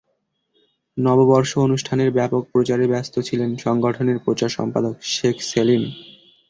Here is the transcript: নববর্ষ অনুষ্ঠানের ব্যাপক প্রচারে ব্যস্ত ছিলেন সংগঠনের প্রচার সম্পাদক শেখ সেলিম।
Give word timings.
নববর্ষ 0.97 1.51
অনুষ্ঠানের 1.57 2.09
ব্যাপক 2.11 2.43
প্রচারে 2.51 2.85
ব্যস্ত 2.87 3.15
ছিলেন 3.19 3.49
সংগঠনের 3.57 4.17
প্রচার 4.19 4.49
সম্পাদক 4.49 4.95
শেখ 5.11 5.35
সেলিম। 5.41 5.83